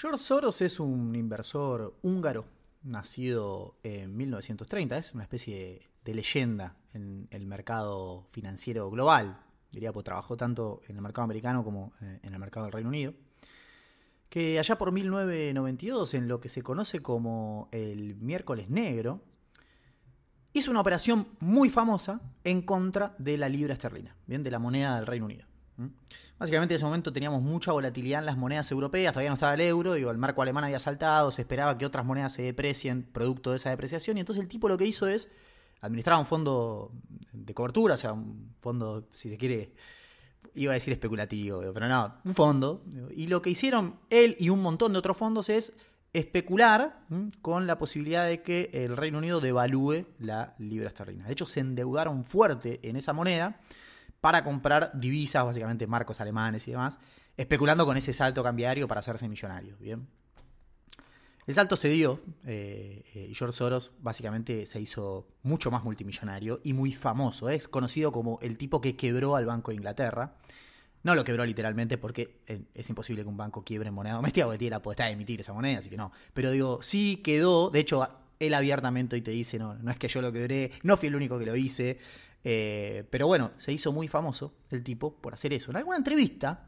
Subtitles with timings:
[0.00, 2.46] George Soros es un inversor húngaro,
[2.84, 9.38] nacido en 1930, es una especie de leyenda en el mercado financiero global,
[9.70, 12.88] diría, pues trabajó tanto en el mercado americano como eh, en el mercado del Reino
[12.88, 13.12] Unido,
[14.30, 19.20] que allá por 1992, en lo que se conoce como el miércoles negro,
[20.54, 24.96] hizo una operación muy famosa en contra de la libra esterlina, bien, de la moneda
[24.96, 25.49] del Reino Unido.
[26.38, 29.60] Básicamente en ese momento teníamos mucha volatilidad en las monedas europeas, todavía no estaba el
[29.60, 33.50] euro, digo, el marco alemán había saltado, se esperaba que otras monedas se deprecien producto
[33.50, 35.30] de esa depreciación, y entonces el tipo lo que hizo es
[35.82, 36.92] administrar un fondo
[37.32, 39.72] de cobertura, o sea, un fondo, si se quiere,
[40.54, 44.62] iba a decir especulativo, pero no, un fondo, y lo que hicieron él y un
[44.62, 45.74] montón de otros fondos es
[46.12, 47.04] especular
[47.40, 51.26] con la posibilidad de que el Reino Unido devalúe la libra esterlina.
[51.26, 53.60] De hecho, se endeudaron fuerte en esa moneda
[54.20, 56.98] para comprar divisas, básicamente marcos alemanes y demás,
[57.36, 59.78] especulando con ese salto cambiario para hacerse millonarios.
[59.78, 60.06] Bien.
[61.46, 66.60] El salto se dio eh, eh, y George Soros básicamente se hizo mucho más multimillonario
[66.62, 67.48] y muy famoso.
[67.48, 70.36] Es conocido como el tipo que quebró al Banco de Inglaterra.
[71.02, 74.58] No lo quebró literalmente porque eh, es imposible que un banco quiebre moneda doméstica porque
[74.58, 76.12] tiene la potestad emitir esa moneda, así que no.
[76.34, 78.06] Pero digo, sí quedó, de hecho,
[78.38, 81.16] él abiertamente hoy te dice, no, no es que yo lo quebré, no fui el
[81.16, 81.98] único que lo hice.
[82.42, 85.70] Eh, pero bueno, se hizo muy famoso el tipo por hacer eso.
[85.70, 86.66] En alguna entrevista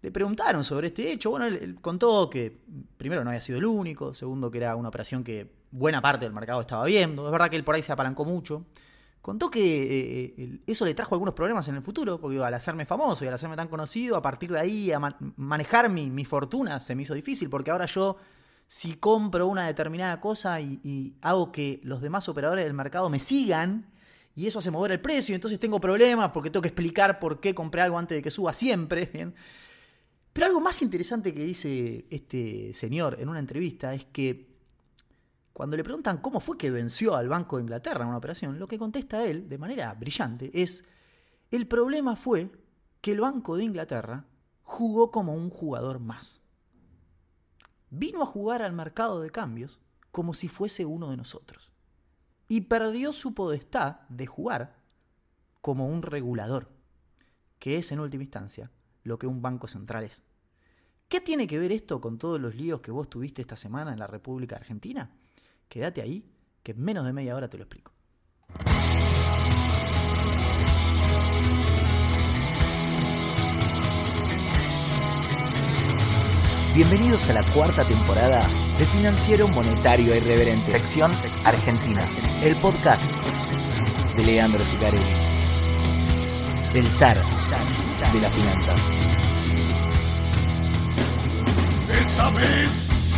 [0.00, 1.30] le preguntaron sobre este hecho.
[1.30, 2.60] Bueno, él, contó que
[2.96, 6.32] primero no había sido el único, segundo que era una operación que buena parte del
[6.32, 7.26] mercado estaba viendo.
[7.26, 8.64] Es verdad que él por ahí se apalancó mucho.
[9.20, 13.24] Contó que eh, eso le trajo algunos problemas en el futuro, porque al hacerme famoso
[13.24, 15.00] y al hacerme tan conocido, a partir de ahí a
[15.36, 18.16] manejar mi, fortuna se me hizo difícil, porque ahora yo
[18.68, 23.18] si compro una determinada cosa y, y, hago que los demás operadores del mercado me
[23.18, 23.86] sigan,
[24.38, 27.56] y eso hace mover el precio, entonces tengo problemas porque tengo que explicar por qué
[27.56, 29.10] compré algo antes de que suba siempre.
[30.32, 34.56] Pero algo más interesante que dice este señor en una entrevista es que
[35.52, 38.68] cuando le preguntan cómo fue que venció al Banco de Inglaterra en una operación, lo
[38.68, 40.84] que contesta él, de manera brillante, es,
[41.50, 42.52] el problema fue
[43.00, 44.24] que el Banco de Inglaterra
[44.62, 46.40] jugó como un jugador más.
[47.90, 49.80] Vino a jugar al mercado de cambios
[50.12, 51.67] como si fuese uno de nosotros
[52.48, 54.76] y perdió su potestad de jugar
[55.60, 56.70] como un regulador,
[57.58, 58.70] que es en última instancia
[59.04, 60.22] lo que un banco central es.
[61.08, 63.98] ¿Qué tiene que ver esto con todos los líos que vos tuviste esta semana en
[63.98, 65.10] la República Argentina?
[65.68, 66.24] Quédate ahí,
[66.62, 67.92] que en menos de media hora te lo explico.
[76.74, 78.40] Bienvenidos a la cuarta temporada
[78.78, 81.10] de Financiero Monetario Irreverente, sección
[81.44, 82.08] Argentina,
[82.42, 83.10] el podcast
[84.16, 85.04] de Leandro Sicarelli,
[86.72, 87.16] del zar
[88.12, 88.92] de las finanzas.
[91.90, 93.14] Esta vez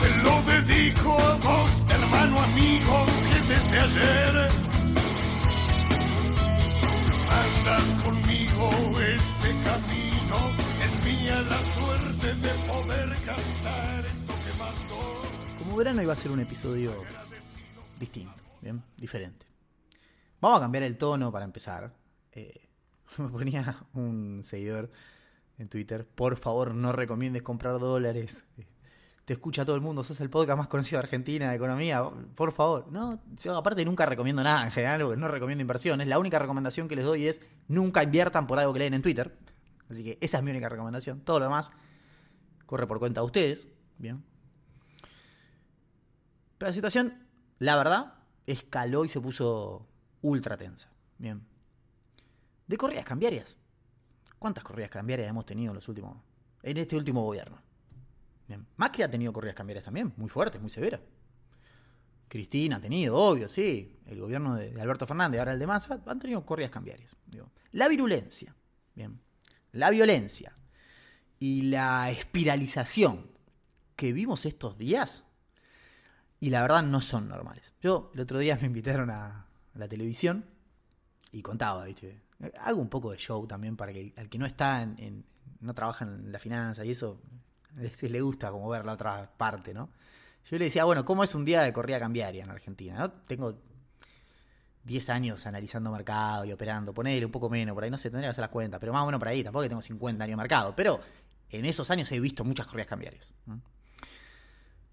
[0.00, 4.48] te lo dedico a vos, hermano amigo, que desde ayer
[7.30, 8.70] andas conmigo
[9.00, 10.70] este camino
[11.48, 11.79] la
[15.70, 16.92] Como verano iba a ser un episodio
[18.00, 18.82] distinto, ¿bien?
[18.96, 19.46] Diferente.
[20.40, 21.94] Vamos a cambiar el tono para empezar.
[22.32, 22.68] Eh,
[23.18, 24.90] me ponía un seguidor
[25.58, 28.42] en Twitter, por favor no recomiendes comprar dólares.
[29.24, 32.02] Te escucha todo el mundo, sos el podcast más conocido de Argentina de economía,
[32.34, 32.90] por favor.
[32.90, 36.08] No, yo aparte nunca recomiendo nada en general, porque no recomiendo inversiones.
[36.08, 39.38] La única recomendación que les doy es nunca inviertan por algo que leen en Twitter.
[39.88, 41.20] Así que esa es mi única recomendación.
[41.20, 41.70] Todo lo demás
[42.66, 43.68] corre por cuenta de ustedes.
[43.98, 44.29] Bien.
[46.60, 47.26] Pero la situación,
[47.58, 48.14] la verdad,
[48.46, 49.88] escaló y se puso
[50.20, 50.92] ultra tensa.
[51.16, 51.42] Bien.
[52.66, 53.56] De corridas cambiarias.
[54.38, 56.18] ¿Cuántas corridas cambiarias hemos tenido en los últimos.
[56.62, 57.58] en este último gobierno?
[58.46, 58.66] Bien.
[58.76, 61.00] Macri ha tenido corridas cambiarias también, muy fuertes, muy severas.
[62.28, 63.98] Cristina ha tenido, obvio, sí.
[64.04, 67.16] El gobierno de, Alberto Fernández, ahora el de Massa, han tenido corridas cambiarias.
[67.72, 68.54] La virulencia.
[68.94, 69.18] Bien
[69.72, 70.56] la violencia
[71.38, 73.30] y la espiralización
[73.96, 75.24] que vimos estos días,
[76.40, 77.74] y la verdad no son normales.
[77.82, 80.44] Yo el otro día me invitaron a, la televisión
[81.30, 82.22] y contaba, ¿viste?
[82.60, 85.24] Hago un poco de show también para que al que no está en,
[85.60, 87.20] no trabaja en la finanza y eso,
[87.76, 89.90] le gusta como ver la otra parte, ¿no?
[90.50, 93.12] Yo le decía, bueno, ¿cómo es un día de corrida cambiaria en Argentina?
[93.26, 93.60] Tengo
[94.84, 98.28] 10 años analizando mercado y operando, ponele un poco menos, por ahí no sé, tendría
[98.28, 100.32] que hacer las cuentas, pero más o menos por ahí, tampoco que tengo 50 años
[100.32, 101.00] de mercado, pero
[101.50, 103.32] en esos años he visto muchas corridas cambiarias.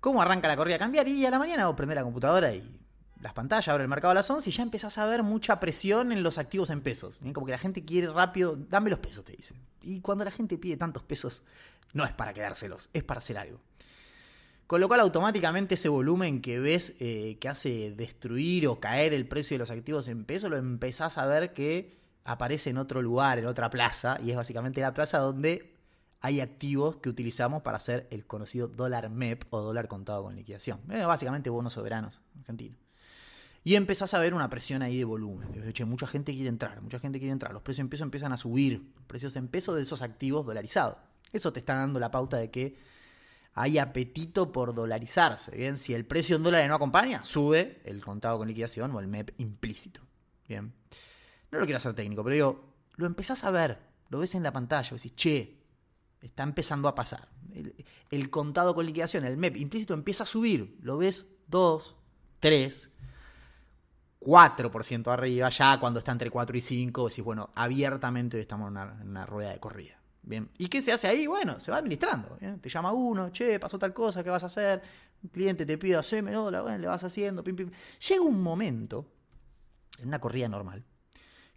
[0.08, 1.14] ¿Cómo arranca la corrida cambiaria?
[1.14, 2.80] Y a la mañana vos prendés la computadora y
[3.20, 6.14] las pantallas, abre el mercado a las 11 y ya empezás a ver mucha presión
[6.14, 7.20] en los activos en pesos.
[7.34, 9.54] Como que la gente quiere rápido, dame los pesos, te dice.
[9.82, 11.44] Y cuando la gente pide tantos pesos,
[11.92, 13.60] no es para quedárselos, es para hacer algo.
[14.66, 19.28] Con lo cual automáticamente ese volumen que ves eh, que hace destruir o caer el
[19.28, 23.40] precio de los activos en peso, lo empezás a ver que aparece en otro lugar,
[23.40, 25.77] en otra plaza, y es básicamente la plaza donde
[26.20, 30.82] hay activos que utilizamos para hacer el conocido dólar MEP o dólar contado con liquidación.
[30.88, 32.80] Básicamente bonos soberanos argentinos.
[33.64, 35.74] Y empezás a ver una presión ahí de volumen.
[35.74, 37.52] Che, mucha gente quiere entrar, mucha gente quiere entrar.
[37.52, 38.94] Los precios en peso empiezan a subir.
[39.08, 40.98] Precios en peso de esos activos dolarizados.
[41.34, 42.78] Eso te está dando la pauta de que
[43.54, 45.56] hay apetito por dolarizarse.
[45.56, 49.08] Bien, si el precio en dólares no acompaña, sube el contado con liquidación o el
[49.08, 50.00] MEP implícito.
[50.48, 50.74] Bien.
[51.52, 53.80] No lo quiero hacer técnico, pero digo, lo empezás a ver,
[54.10, 55.57] lo ves en la pantalla, decís, che,
[56.22, 57.28] está empezando a pasar.
[58.10, 61.96] El, contado con liquidación, el MEP implícito empieza a subir, lo ves 2,
[62.40, 62.92] 3,
[64.20, 68.78] 4% arriba, ya cuando está entre 4 y 5, decís, bueno, abiertamente estamos en
[69.08, 70.00] una, rueda de corrida.
[70.22, 70.50] Bien.
[70.58, 71.26] ¿Y qué se hace ahí?
[71.26, 72.38] Bueno, se va administrando.
[72.62, 74.82] Te llama uno, che, pasó tal cosa, ¿qué vas a hacer?
[75.24, 77.72] Un cliente te pide, haceme dólar, bueno, le vas haciendo, pim, pim.
[78.08, 79.10] Llega un momento,
[80.00, 80.84] en una corrida normal,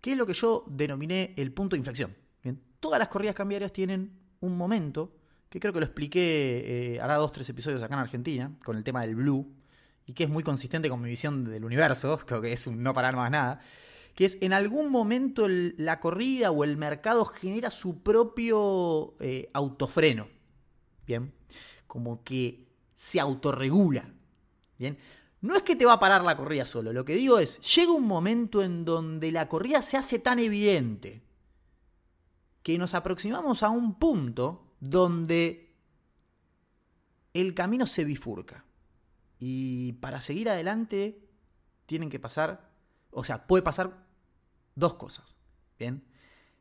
[0.00, 2.16] que es lo que yo denominé el punto de inflexión.
[2.78, 5.12] Todas las corridas cambiarias tienen un momento,
[5.48, 8.84] que creo que lo expliqué, eh, hará dos, tres episodios acá en Argentina, con el
[8.84, 9.52] tema del blue,
[10.06, 12.92] y que es muy consistente con mi visión del universo, creo que es un no
[12.92, 13.60] parar más nada,
[14.14, 20.28] que es en algún momento la corrida o el mercado genera su propio eh, autofreno,
[21.06, 21.32] ¿bien?
[21.86, 24.12] Como que se autorregula,
[24.78, 24.98] ¿bien?
[25.42, 27.92] No es que te va a parar la corrida solo, lo que digo es, llega
[27.92, 31.22] un momento en donde la corrida se hace tan evidente
[32.62, 35.74] que nos aproximamos a un punto donde
[37.34, 38.64] el camino se bifurca.
[39.38, 41.26] Y para seguir adelante
[41.86, 42.70] tienen que pasar,
[43.10, 44.06] o sea, puede pasar
[44.74, 45.36] dos cosas.
[45.78, 46.04] ¿Bien?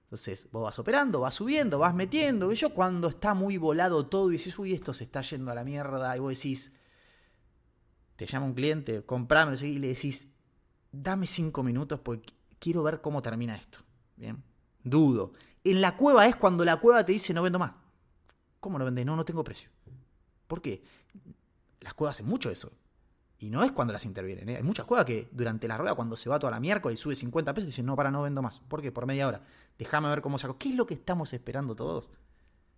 [0.04, 2.52] Entonces, vos vas operando, vas subiendo, vas metiendo.
[2.54, 5.64] Yo cuando está muy volado todo y dices, uy, esto se está yendo a la
[5.64, 6.74] mierda, y vos decís,
[8.16, 10.34] te llama un cliente, comprame, y le decís,
[10.92, 13.80] dame cinco minutos porque quiero ver cómo termina esto.
[14.16, 14.44] Bien,
[14.84, 15.34] dudo.
[15.64, 17.74] En la cueva es cuando la cueva te dice, no vendo más.
[18.60, 19.06] ¿Cómo no vendés?
[19.06, 19.70] No, no tengo precio.
[20.48, 20.84] ¿Por qué?
[21.82, 22.72] Las cuevas hacen mucho eso.
[23.40, 24.50] Y no es cuando las intervienen.
[24.50, 24.58] ¿eh?
[24.58, 27.16] Hay muchas cuevas que durante la rueda, cuando se va toda la miércoles y sube
[27.16, 28.60] 50 pesos, dicen, no, para, no vendo más.
[28.60, 28.92] ¿Por qué?
[28.92, 29.46] Por media hora.
[29.78, 30.58] Déjame ver cómo saco.
[30.58, 32.10] ¿Qué es lo que estamos esperando todos?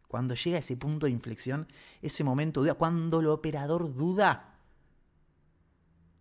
[0.08, 1.68] Cuando llega ese punto de inflexión,
[2.02, 4.60] ese momento de duda, cuando el operador duda,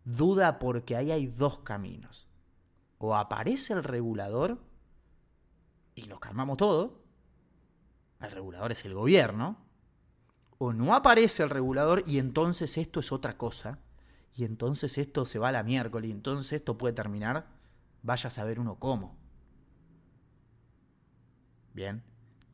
[0.05, 2.27] duda porque ahí hay dos caminos.
[2.97, 4.59] O aparece el regulador
[5.95, 7.03] y nos calmamos todo.
[8.21, 9.71] El regulador es el gobierno
[10.63, 13.79] o no aparece el regulador y entonces esto es otra cosa,
[14.37, 17.47] y entonces esto se va a la miércoles, y entonces esto puede terminar,
[18.03, 19.17] vaya a saber uno cómo.
[21.73, 22.03] Bien,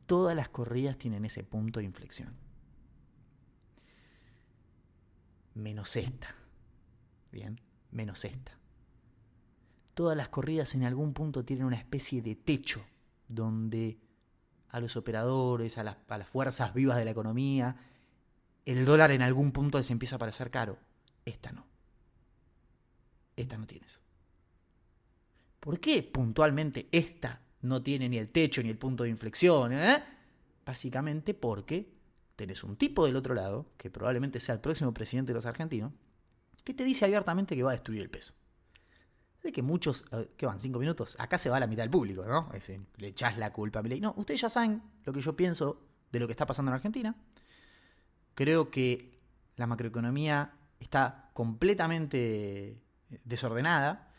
[0.05, 2.33] todas las corridas tienen ese punto de inflexión.
[5.53, 6.33] Menos esta.
[7.29, 7.59] Bien,
[7.91, 8.57] menos esta.
[9.95, 12.85] Todas las corridas en algún punto tienen una especie de techo
[13.27, 13.99] donde
[14.69, 17.77] a los operadores, a las, a las fuerzas vivas de la economía,
[18.65, 20.77] el dólar en algún punto les empieza a parecer caro.
[21.25, 21.65] Esta no.
[23.35, 23.99] Esta no tiene eso.
[25.59, 29.73] ¿Por qué puntualmente esta no tiene ni el techo ni el punto de inflexión?
[29.73, 30.03] Eh?
[30.65, 31.93] Básicamente porque
[32.35, 35.91] tenés un tipo del otro lado, que probablemente sea el próximo presidente de los argentinos,
[36.63, 38.33] que te dice abiertamente que va a destruir el peso.
[39.43, 40.59] De que muchos, eh, ¿qué van?
[40.59, 41.15] ¿Cinco minutos?
[41.19, 42.49] Acá se va la mitad del público, ¿no?
[42.97, 44.01] le echás la culpa a mi ley.
[44.01, 47.15] No, ustedes ya saben lo que yo pienso de lo que está pasando en Argentina.
[48.33, 49.19] Creo que
[49.55, 54.11] la macroeconomía está completamente eh, desordenada.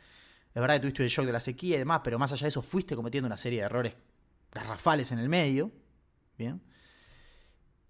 [0.55, 2.49] Es verdad que tuviste el shock de la sequía y demás, pero más allá de
[2.49, 3.97] eso fuiste cometiendo una serie de errores
[4.53, 5.71] garrafales en el medio.
[6.37, 6.61] ¿Bien?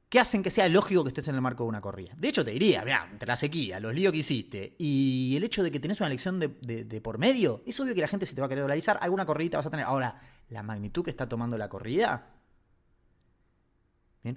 [0.09, 2.15] Que hacen que sea lógico que estés en el marco de una corrida.
[2.17, 5.63] De hecho, te diría, mira, entre la sequía, los líos que hiciste y el hecho
[5.63, 8.41] de que tenés una elección de, por medio, es obvio que la gente se te
[8.41, 9.85] va a querer dolarizar, alguna corrida vas a tener.
[9.85, 12.35] Ahora, la magnitud que está tomando la corrida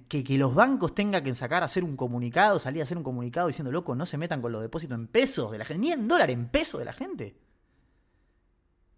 [0.08, 3.48] que, que, los bancos tengan que sacar hacer un comunicado, salir a hacer un comunicado
[3.48, 6.08] diciendo, loco, no se metan con los depósitos en pesos de la gente, ni en
[6.08, 7.36] dólar, en pesos de la gente.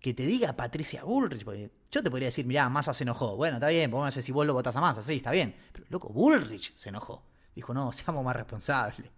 [0.03, 3.37] Que te diga Patricia Bullrich, porque yo te podría decir, mirá, Massa se enojó.
[3.37, 5.55] Bueno, está bien, vamos a ver si vos lo votás a Massa, sí, está bien.
[5.71, 7.23] Pero, loco, Bullrich se enojó.
[7.55, 9.09] Dijo, no, seamos más responsables.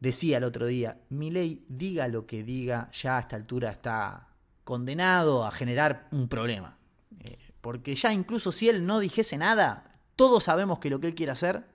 [0.00, 4.28] Decía el otro día, mi ley, diga lo que diga, ya a esta altura está
[4.64, 6.78] condenado a generar un problema.
[7.60, 11.32] Porque ya incluso si él no dijese nada, todos sabemos que lo que él quiere
[11.32, 11.66] hacer,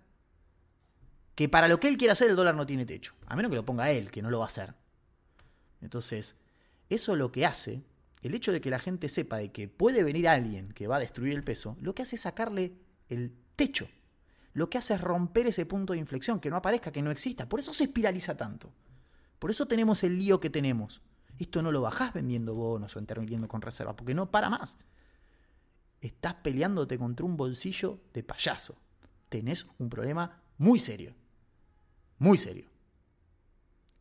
[1.36, 3.14] que para lo que él quiere hacer el dólar no tiene techo.
[3.28, 4.74] A menos que lo ponga él, que no lo va a hacer.
[5.84, 6.40] Entonces,
[6.90, 7.84] eso lo que hace
[8.24, 11.00] el hecho de que la gente sepa de que puede venir alguien que va a
[11.00, 12.74] destruir el peso, lo que hace es sacarle
[13.10, 13.88] el techo.
[14.54, 17.50] Lo que hace es romper ese punto de inflexión, que no aparezca, que no exista.
[17.50, 18.72] Por eso se espiraliza tanto.
[19.40, 21.02] Por eso tenemos el lío que tenemos.
[21.38, 24.78] Esto no lo bajás vendiendo bonos o interviniendo con reservas, porque no para más.
[26.00, 28.78] Estás peleándote contra un bolsillo de payaso.
[29.28, 31.14] Tenés un problema muy serio.
[32.20, 32.70] Muy serio.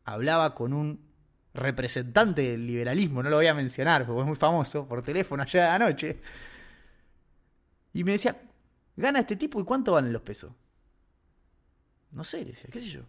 [0.05, 1.12] Hablaba con un
[1.53, 5.61] representante del liberalismo, no lo voy a mencionar porque es muy famoso, por teléfono ayer
[5.61, 6.19] de la noche.
[7.93, 8.35] Y me decía,
[8.95, 10.51] gana este tipo y cuánto valen los pesos.
[12.11, 13.01] No sé, le decía, qué sé yo.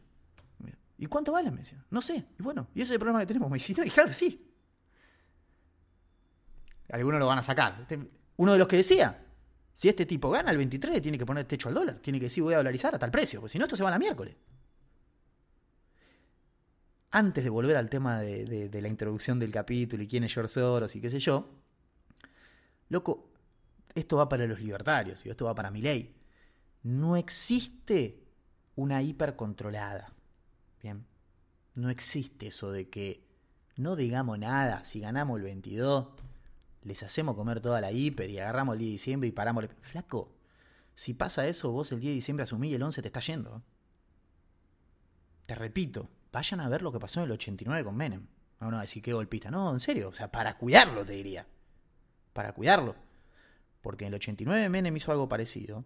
[0.96, 1.52] ¿Y cuánto valen?
[1.52, 2.24] Me decía, no sé.
[2.38, 3.50] Y bueno, y ese es el problema que tenemos.
[3.50, 4.50] Me decía, claro, sí.
[6.90, 7.78] Algunos lo van a sacar.
[7.80, 7.98] Este,
[8.36, 9.26] uno de los que decía,
[9.72, 11.98] si este tipo gana el 23, tiene que poner techo al dólar.
[12.00, 13.88] Tiene que decir, voy a dolarizar a tal precio, porque si no, esto se va
[13.88, 14.36] a la miércoles
[17.14, 20.96] antes de volver al tema de, la introducción del capítulo y quién es George Soros
[20.96, 21.48] y qué sé yo,
[22.88, 23.30] loco,
[23.94, 26.12] esto va para los libertarios y esto va para mi ley.
[26.82, 28.24] No existe
[28.74, 30.12] una hipercontrolada.
[30.82, 31.06] Bien.
[31.76, 33.24] No existe eso de que
[33.76, 36.08] no digamos nada, si ganamos el 22,
[36.82, 39.66] les hacemos comer toda la hiper y agarramos el 10 de diciembre y paramos.
[39.82, 40.34] Flaco,
[40.96, 43.62] si pasa eso, vos el 10 de diciembre asumís y el 11 te está yendo.
[45.46, 48.26] Te repito, vayan a ver lo que pasó en el 89 con Menem.
[48.60, 49.50] No, no, decir qué golpista.
[49.50, 51.46] No, en serio, o sea, para cuidarlo te diría.
[52.32, 52.96] Para cuidarlo.
[53.80, 55.84] Porque en el 89 Menem hizo algo parecido.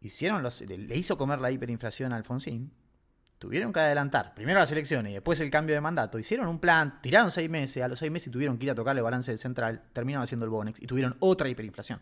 [0.00, 2.72] Hicieron los, le hizo comer la hiperinflación a Alfonsín.
[3.38, 6.18] Tuvieron que adelantar primero las elecciones y después el cambio de mandato.
[6.18, 9.02] Hicieron un plan, tiraron seis meses, a los seis meses tuvieron que ir a tocarle
[9.02, 12.00] balance del central, terminaron haciendo el Bonex y tuvieron otra hiperinflación.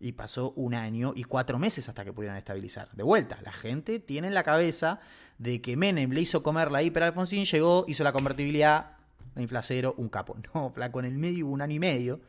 [0.00, 2.88] Y pasó un año y cuatro meses hasta que pudieran estabilizar.
[2.92, 5.00] De vuelta, la gente tiene en la cabeza
[5.38, 8.96] de que Menem le hizo comer la hiper Alfonsín, llegó, hizo la convertibilidad,
[9.34, 10.36] la inflacero, un capo.
[10.54, 12.20] No, flaco, en el medio un año y medio.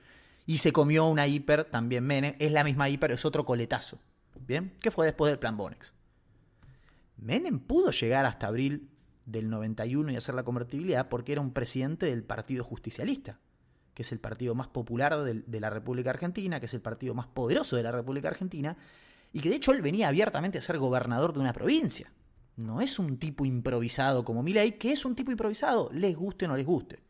[0.45, 2.35] Y se comió una hiper también Menem.
[2.39, 3.99] Es la misma hiper, es otro coletazo.
[4.47, 4.73] ¿Bien?
[4.81, 5.93] ¿Qué fue después del plan Bonex?
[7.17, 8.89] Menem pudo llegar hasta abril
[9.25, 13.37] del 91 y hacer la convertibilidad porque era un presidente del Partido Justicialista
[13.99, 17.27] que es el partido más popular de, la República Argentina, que es el partido más
[17.27, 18.77] poderoso de la República Argentina,
[19.33, 22.09] y que de hecho él venía abiertamente a ser gobernador de una provincia.
[22.55, 26.47] No es un tipo improvisado como Milei, que es un tipo improvisado, les guste o
[26.47, 27.03] no les guste.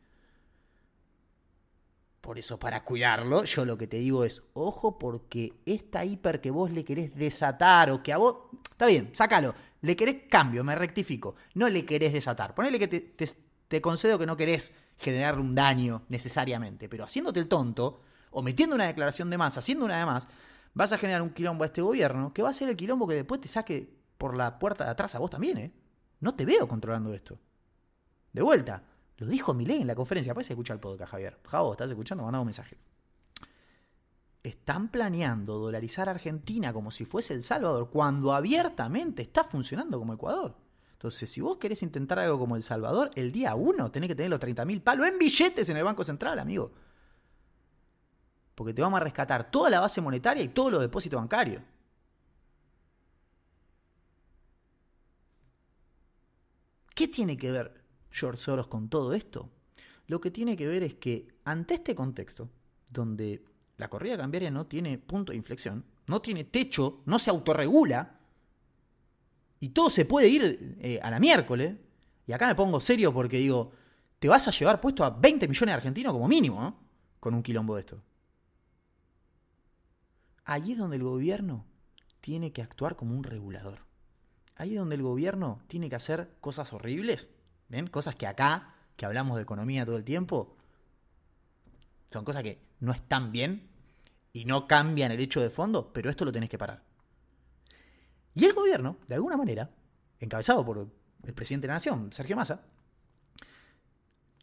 [2.22, 6.50] Por eso, para cuidarlo, yo lo que te digo es, ojo, porque esta hiper que
[6.50, 8.50] vos le querés desatar o que a vos...
[8.72, 9.54] Está bien, sácalo.
[9.82, 11.36] Le querés cambio, me rectifico.
[11.54, 12.56] No le querés desatar.
[12.56, 13.28] Ponele que te,
[13.68, 18.02] te concedo que no querés generarle un daño necesariamente, pero haciéndote el tonto,
[18.32, 20.28] o metiendo una declaración de más, haciendo una de más,
[20.74, 23.16] vas a generar un quilombo a este gobierno que va a ser el quilombo que
[23.16, 25.74] después te saque por la puerta de atrás a vos también, ¿eh?
[26.20, 27.40] No te veo controlando esto.
[28.34, 28.84] De vuelta,
[29.18, 30.32] lo dijo Milei en la conferencia.
[30.32, 31.40] Después se escucha el podcast, Javier.
[31.46, 32.24] Javo, ¿estás escuchando?
[32.24, 32.78] Mandame un mensaje.
[34.44, 40.14] Están planeando dolarizar a Argentina como si fuese El Salvador, cuando abiertamente está funcionando como
[40.14, 40.56] Ecuador.
[41.00, 44.30] Entonces, si vos querés intentar algo como El Salvador, el día uno tenés que tener
[44.30, 46.74] los 30 mil palos en billetes en el Banco Central, amigo.
[48.54, 51.64] Porque te vamos a rescatar toda la base monetaria y todos los depósitos bancarios.
[56.94, 59.50] ¿Qué tiene que ver George Soros con todo esto?
[60.08, 62.50] Lo que tiene que ver es que ante este contexto,
[62.90, 63.46] donde
[63.78, 68.19] la corrida cambiaria no tiene punto de inflexión, no tiene techo, no se autorregula,
[69.60, 71.76] y todo se puede ir eh, a la miércoles.
[72.26, 73.72] Y acá me pongo serio porque digo,
[74.20, 76.80] te vas a llevar puesto a 20 millones de argentinos como mínimo.
[77.20, 78.02] Con un quilombo de esto.
[80.46, 81.66] Allí es donde el gobierno
[82.22, 83.80] tiene que actuar como un regulador.
[84.56, 87.30] Ahí es donde el gobierno tiene que hacer cosas horribles.
[87.68, 87.88] ¿Ven?
[87.88, 90.56] Cosas que acá, que hablamos de economía todo el tiempo,
[92.12, 93.70] son cosas que no están bien
[94.34, 96.84] y no cambian el hecho de fondo, pero esto lo tenés que parar.
[98.36, 99.70] Y el gobierno, de alguna manera,
[100.20, 100.88] encabezado por
[101.24, 102.62] el presidente de la Nación, Sergio Massa,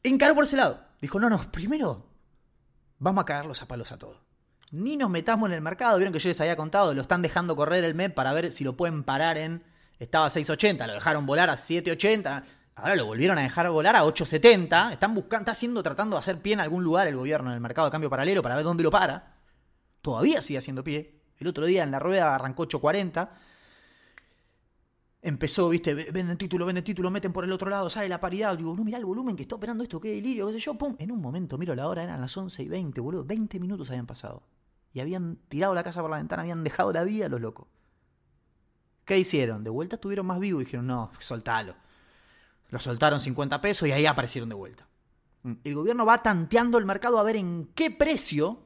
[0.03, 0.81] encaró por ese lado.
[1.01, 2.07] Dijo, no, no, primero
[2.99, 4.19] vamos a cagarlos a palos a todos.
[4.73, 5.97] Ni nos metamos en el mercado.
[5.97, 8.65] Vieron que yo les había contado, lo están dejando correr el MEP para ver si
[8.65, 9.63] lo pueden parar en...
[9.99, 12.45] Estaba a 6.80, lo dejaron volar a 7.80.
[12.75, 14.93] Ahora lo volvieron a dejar volar a 8.70.
[14.93, 17.61] Están buscando, está haciendo, tratando de hacer pie en algún lugar el gobierno en el
[17.61, 19.37] mercado de cambio paralelo para ver dónde lo para.
[20.03, 21.23] Todavía sigue haciendo pie.
[21.39, 23.29] El otro día en la rueda arrancó 8.40
[25.27, 28.57] empezó, viste, venden título, venden título, meten por el otro lado, sale la paridad.
[28.57, 30.95] Digo, no, mira el volumen que está operando esto, qué delirio, qué sé yo, pum.
[31.01, 33.25] En un momento miro la hora, eran las 11 y 20, boludo.
[33.25, 34.45] 20 minutos habían pasado.
[34.93, 37.67] Y habían tirado la casa por la ventana, habían dejado la vida los locos.
[39.05, 39.65] ¿Qué hicieron?
[39.65, 41.75] De vuelta estuvieron más vivos y dijeron, no, soltalo.
[42.71, 44.87] Lo soltaron 50 pesos y ahí aparecieron de vuelta.
[45.65, 48.61] El gobierno va tanteando el mercado a ver en qué precio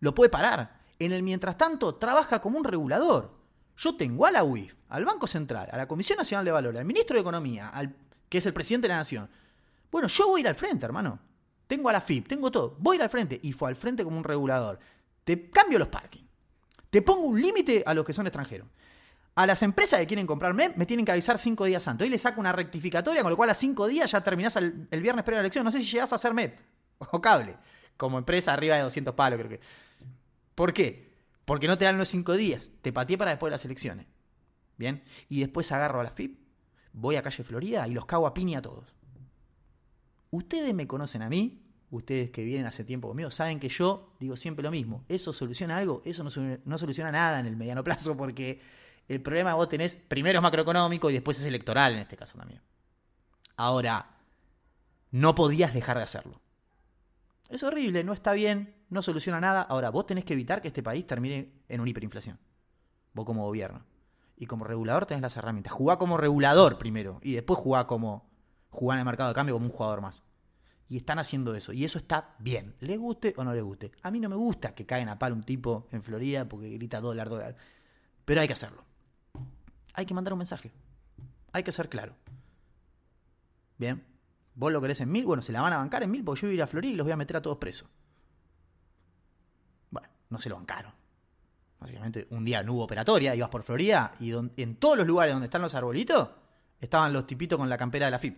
[0.00, 0.80] lo puede parar.
[0.98, 3.42] En el mientras tanto, trabaja como un regulador.
[3.76, 6.84] Yo tengo a la UIF, al Banco Central, a la Comisión Nacional de Valores, al
[6.84, 7.94] ministro de Economía, al,
[8.28, 9.28] que es el presidente de la Nación.
[9.90, 11.18] Bueno, yo voy a ir al frente, hermano.
[11.66, 12.76] Tengo a la FIP, tengo todo.
[12.78, 13.40] Voy a ir al frente.
[13.42, 14.78] Y fue al frente como un regulador.
[15.24, 16.24] Te cambio los parking.
[16.90, 18.68] Te pongo un límite a los que son extranjeros.
[19.34, 22.04] A las empresas que quieren comprarme, me tienen que avisar cinco días antes.
[22.04, 25.24] Hoy le saco una rectificatoria, con lo cual a cinco días ya terminás el, viernes
[25.24, 25.64] previo a la elección.
[25.64, 26.58] No sé si llegás a hacer MEP
[26.98, 27.56] o cable.
[27.96, 29.60] Como empresa arriba de 200 palos, creo que.
[30.54, 31.14] ¿Por qué?
[31.46, 32.68] Porque no te dan los cinco días.
[32.82, 34.06] Te pateé para después de las elecciones.
[34.76, 35.02] Bien.
[35.28, 36.38] Y después agarro a la FIP,
[36.92, 38.94] voy a calle Florida y los cago a piña a todos.
[40.30, 44.36] Ustedes me conocen a mí, ustedes que vienen hace tiempo conmigo, saben que yo digo
[44.36, 45.04] siempre lo mismo.
[45.08, 46.02] ¿Eso soluciona algo?
[46.04, 48.60] Eso no, soluciona nada en el mediano plazo porque
[49.08, 52.38] el problema que vos tenés primero es macroeconómico y después es electoral en este caso
[52.38, 52.62] también.
[53.56, 54.16] Ahora,
[55.10, 56.40] no podías dejar de hacerlo.
[57.50, 59.60] Es horrible, no está bien, no soluciona nada.
[59.60, 62.38] Ahora, vos tenés que evitar que este país termine en una hiperinflación.
[63.12, 63.84] Vos como gobierno.
[64.36, 65.72] Y como regulador tenés las herramientas.
[65.72, 68.28] Jugá como regulador primero y después jugá como
[68.70, 70.22] jugar en el mercado de cambio como un jugador más.
[70.88, 71.72] Y están haciendo eso.
[71.72, 72.74] Y eso está bien.
[72.80, 73.92] Le guste o no le guste.
[74.02, 77.00] A mí no me gusta que caigan a palo un tipo en Florida porque grita
[77.00, 77.56] dólar, dólar.
[78.24, 78.84] Pero hay que hacerlo.
[79.94, 80.72] Hay que mandar un mensaje.
[81.52, 82.14] Hay que ser claro.
[83.78, 84.04] Bien.
[84.54, 86.48] Vos lo querés en mil, bueno, se la van a bancar en mil porque yo
[86.48, 87.88] voy a ir a Florida y los voy a meter a todos presos.
[89.90, 90.92] Bueno, no se lo bancaron.
[91.82, 95.46] Básicamente, un día no hubo operatoria, ibas por Florida y en todos los lugares donde
[95.46, 96.28] están los arbolitos
[96.80, 98.36] estaban los tipitos con la campera de la FIP.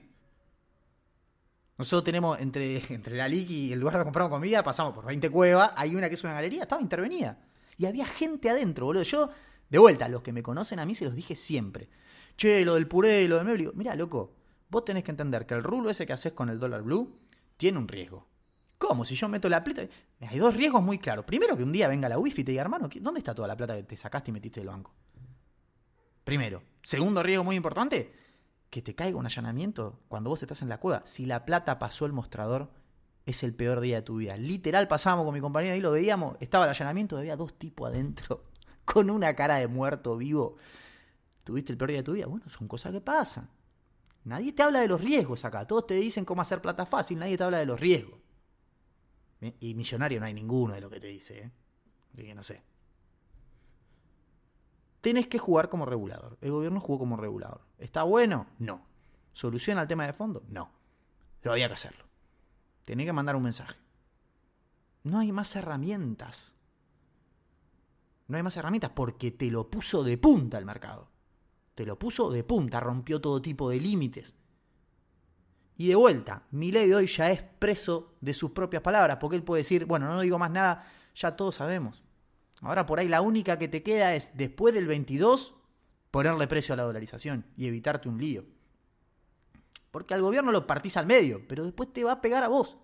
[1.77, 5.29] Nosotros tenemos entre, entre la LIC y el lugar donde compramos comida, pasamos por 20
[5.29, 7.39] cuevas, hay una que es una galería, estaba intervenida.
[7.77, 9.03] Y había gente adentro, boludo.
[9.03, 9.31] Yo,
[9.69, 11.91] de vuelta, los que me conocen a mí se los dije siempre.
[12.37, 13.73] Che, lo del puré, lo del medio.
[13.75, 14.35] Mira, loco,
[14.71, 17.19] vos tenés que entender que el rulo ese que haces con el dólar blue
[17.57, 18.27] tiene un riesgo.
[18.79, 19.05] ¿Cómo?
[19.05, 19.83] Si yo meto la plata.
[20.21, 21.25] Hay dos riesgos muy claros.
[21.25, 23.57] Primero, que un día venga la wifi y te diga, hermano, ¿dónde está toda la
[23.57, 24.93] plata que te sacaste y metiste del banco?
[26.25, 26.63] Primero.
[26.83, 28.13] Segundo riesgo muy importante,
[28.71, 31.03] que te caiga un allanamiento cuando vos estás en la cueva.
[31.07, 32.71] Si la plata pasó el mostrador,
[33.27, 34.37] es el peor día de tu vida.
[34.37, 36.37] Literal, pasábamos con mi compañero y lo veíamos.
[36.41, 38.45] Estaba el allanamiento, había dos tipos adentro,
[38.85, 40.57] con una cara de muerto vivo.
[41.43, 42.27] ¿Tuviste el peor día de tu vida?
[42.27, 43.49] Bueno, son cosas que pasan.
[44.25, 45.67] Nadie te habla de los riesgos acá.
[45.67, 48.24] Todos te dicen cómo hacer plata fácil, nadie te habla de los riesgos.
[49.61, 51.51] Y millonario no hay ninguno de lo que te dice, ¿eh?
[52.15, 52.63] que no sé
[55.05, 56.39] tenés que jugar como regulador.
[56.41, 57.61] El gobierno jugó como regulador.
[57.77, 58.47] ¿Está bueno?
[58.59, 58.87] No.
[59.35, 60.43] ¿Soluciona el tema de fondo?
[60.49, 60.71] No.
[61.43, 62.07] Pero había que hacerlo.
[62.87, 63.79] Tenía que mandar un mensaje.
[65.03, 66.55] No hay más herramientas.
[68.29, 71.11] No hay más herramientas porque te lo puso de punta el mercado.
[71.75, 74.35] Te lo puso de punta, rompió todo tipo de límites.
[75.77, 79.37] Y de vuelta, mi ley de hoy ya es preso de sus propias palabras, porque
[79.37, 82.03] él puede decir, bueno, no digo más nada, ya todos sabemos.
[82.61, 85.55] Ahora por ahí la única que te queda es, después del 22,
[86.11, 88.45] ponerle precio a la dolarización y evitarte un lío.
[89.91, 92.79] Porque al gobierno lo partís al medio, pero después te va a pegar a vos.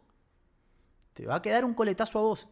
[1.15, 2.49] Te va a quedar un coletazo a vos.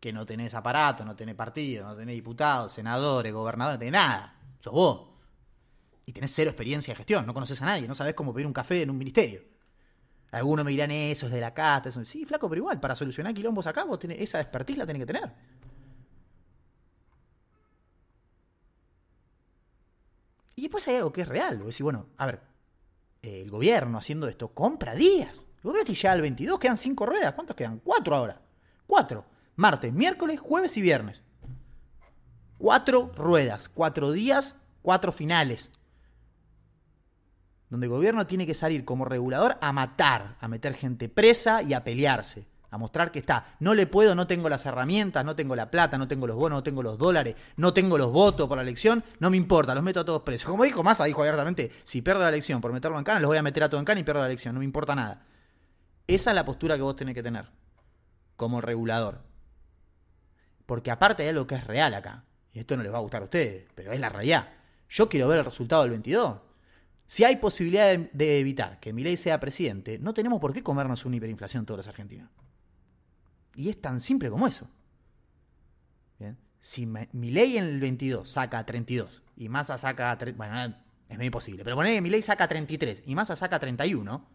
[0.00, 4.36] Que no tenés aparato, no tenés partido, no tenés diputados, senadores, gobernadores, no tenés nada.
[4.58, 5.10] Sos vos.
[6.04, 8.52] Y tenés cero experiencia de gestión, no conoces a nadie, no sabés cómo pedir un
[8.52, 9.51] café en un ministerio.
[10.32, 11.90] Algunos me dirán, eso es de la casta.
[11.90, 12.04] Eso.
[12.04, 15.32] Sí, flaco, pero igual, para solucionar quilombos acá, vos esa expertise la tenés que tener.
[20.56, 21.58] Y después hay algo que es real.
[21.58, 22.40] Vos decís, bueno, a ver,
[23.20, 25.46] el gobierno haciendo esto compra días.
[25.58, 27.34] El gobierno llega al 22, quedan 5 ruedas.
[27.34, 27.78] ¿Cuántos quedan?
[27.80, 28.40] 4 ahora.
[28.86, 29.24] 4.
[29.56, 31.24] Martes, miércoles, jueves y viernes.
[32.58, 35.70] 4 ruedas, 4 días, 4 finales.
[37.72, 41.72] Donde el gobierno tiene que salir como regulador a matar, a meter gente presa y
[41.72, 43.46] a pelearse a mostrar que está.
[43.60, 46.58] No le puedo, no tengo las herramientas, no tengo la plata, no tengo los bonos,
[46.58, 49.82] no tengo los dólares, no tengo los votos por la elección, no me importa, los
[49.82, 50.50] meto a todos presos.
[50.50, 53.38] Como dijo Massa, dijo abiertamente, si pierdo la elección por meterlo en cana, los voy
[53.38, 55.22] a meter a todos en cana y pierdo la elección, no me importa nada.
[56.06, 57.46] Esa es la postura que vos tenés que tener
[58.36, 59.20] como regulador.
[60.66, 63.22] Porque aparte de lo que es real acá, y esto no les va a gustar
[63.22, 64.48] a ustedes, pero es la realidad.
[64.90, 66.51] Yo quiero ver el resultado del 22.
[67.12, 71.16] Si hay posibilidad de, evitar que Milei sea presidente, no tenemos por qué comernos una
[71.16, 72.30] hiperinflación todos los argentinos.
[73.54, 74.66] Y es tan simple como eso.
[76.58, 80.18] Si mi ley en el 22 saca 32 y Massa saca...
[80.34, 80.74] Bueno,
[81.06, 81.62] es medio imposible.
[81.64, 84.26] Pero poner que mi ley saca 33 y Massa saca 31,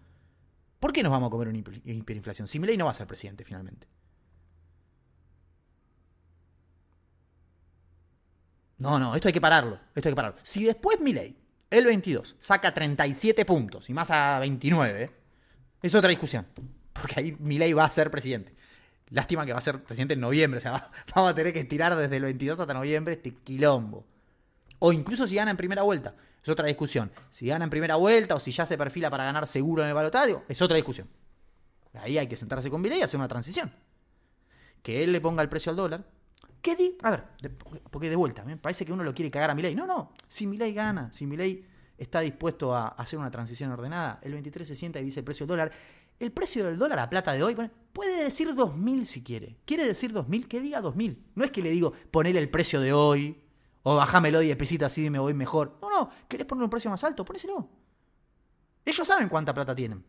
[0.79, 2.47] ¿por qué nos vamos a comer una hiperinflación?
[2.47, 3.87] Si mi ley no va a ser presidente finalmente.
[8.77, 9.79] No, no, esto hay que pararlo.
[9.95, 10.37] Esto hay que pararlo.
[10.43, 15.11] Si después mi ley, el 22, saca 37 puntos y Massa 29,
[15.81, 16.45] es otra discusión.
[16.93, 18.55] Porque ahí Milei va a ser presidente.
[19.09, 20.57] Lástima que va a ser presidente en noviembre.
[20.57, 24.05] O sea, vamos a tener que estirar desde el 22 hasta noviembre este quilombo.
[24.79, 26.15] O incluso si gana en primera vuelta.
[26.43, 27.11] Es otra discusión.
[27.29, 29.93] Si gana en primera vuelta o si ya se perfila para ganar seguro en el
[29.93, 31.07] balotario, es otra discusión.
[31.93, 33.71] Ahí hay que sentarse con Milei y hacer una transición.
[34.81, 36.05] Que él le ponga el precio al dólar.
[37.03, 37.23] A ver,
[37.89, 39.75] porque de vuelta, me parece que uno lo quiere cagar a Milei.
[39.75, 40.13] No, no.
[40.27, 41.65] Si Milei gana, si Milei
[41.97, 45.45] está dispuesto a hacer una transición ordenada, el 23 se sienta y dice el precio
[45.45, 45.71] del dólar.
[46.19, 47.55] El precio del dólar a plata de hoy
[47.93, 49.57] puede decir 2.000 si quiere.
[49.65, 50.47] ¿Quiere decir 2.000?
[50.47, 51.17] Que diga 2.000.
[51.35, 53.39] No es que le digo ponele el precio de hoy
[53.83, 55.77] o bajámelo 10 pesitos así me voy mejor.
[55.81, 56.09] No, no.
[56.27, 57.23] ¿Querés poner un precio más alto?
[57.23, 57.69] Ponéselo.
[58.83, 60.03] Ellos saben cuánta plata tienen.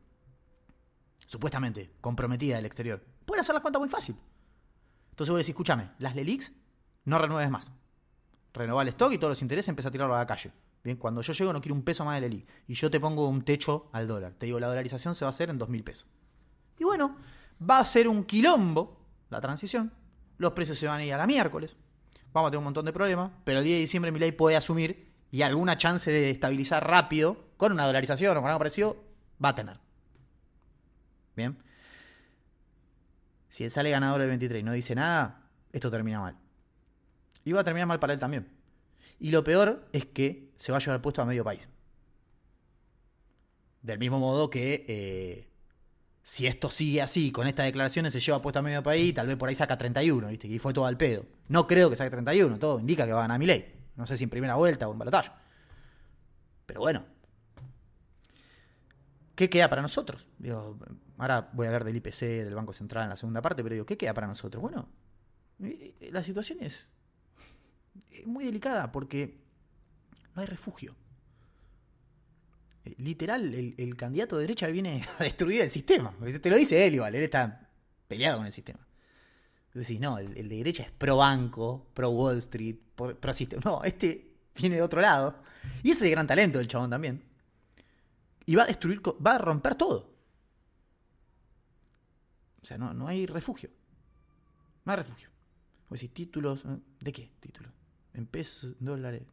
[1.27, 3.05] Supuestamente, comprometida del exterior.
[3.27, 4.17] Pueden hacer las cuentas muy fácil.
[5.19, 6.53] Entonces vos decís, escúchame, las LELIX
[7.07, 7.73] no renueves más.
[8.55, 10.53] Renová el stock y todos los intereses empieza a tirarlo a la calle.
[10.85, 12.47] Bien, cuando yo llego no quiero un peso más de LELIX.
[12.69, 14.35] Y yo te pongo un techo al dólar.
[14.39, 16.07] Te digo, la dolarización se va a hacer en 2.000 pesos.
[16.79, 17.17] Y bueno,
[17.69, 18.97] va a ser un quilombo
[19.31, 19.93] la transición.
[20.37, 21.77] Los precios se van a ir a la miércoles
[22.33, 24.57] vamos a tener un montón de problemas, pero el día de diciembre mi ley puede
[24.57, 28.97] asumir y alguna chance de estabilizar rápido, con una dolarización o con algo parecido,
[29.43, 29.81] va a tener.
[31.37, 31.59] Bien.
[33.49, 36.37] Si él sale ganador del 23 y no dice nada, esto termina mal.
[37.45, 38.49] Y va a terminar mal para él también.
[39.19, 41.69] Y lo peor es que se va a llevar el puesto a medio país.
[43.83, 45.49] Del mismo modo que eh,
[46.23, 49.37] si esto sigue así, con estas declaraciones se lleva puesto a medio país, tal vez
[49.37, 50.47] por ahí saca 31, ¿viste?
[50.47, 51.25] Y fue todo al pedo.
[51.49, 53.75] No creo que saque 31, todo indica que va a ganar ley.
[53.97, 55.31] No sé si en primera vuelta o en balotaje.
[56.67, 57.18] Pero bueno.
[59.39, 60.27] ¿Qué queda para nosotros?
[60.37, 60.77] Digo,
[61.17, 63.87] ahora voy a hablar del IPC, del Banco Central en la segunda parte, pero digo,
[63.87, 64.61] ¿qué queda para nosotros?
[64.61, 64.89] Bueno,
[65.63, 66.89] eh, eh, la situación es
[68.27, 69.39] muy delicada porque
[70.35, 70.97] no hay refugio.
[72.85, 76.13] Eh, literal, el, candidato de derecha viene a destruir el sistema.
[76.43, 77.71] Te lo dice él igual, él está
[78.09, 78.81] peleado con el sistema.
[79.73, 83.63] Tú decís, no, el, de derecha es pro banco, pro Wall Street, pro, sistema.
[83.65, 85.45] No, este viene de otro lado.
[85.85, 87.28] Y ese es el gran talento del chabón también.
[88.49, 90.11] Y va a destruir, va a romper todo.
[92.63, 93.69] O sea, no, no hay refugio.
[94.87, 95.29] No hay refugio.
[95.91, 96.65] Vos decís, títulos.
[96.99, 97.71] ¿de qué títulos?
[98.15, 99.25] En pesos, dólares.